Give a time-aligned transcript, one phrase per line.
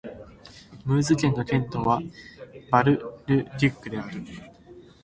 [0.83, 2.01] ムーズ県の県都は
[2.71, 4.23] バル＝ル＝デュックである